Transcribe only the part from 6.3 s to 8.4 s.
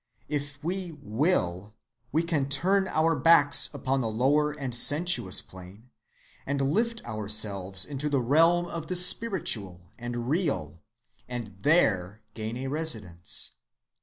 and lift ourselves into the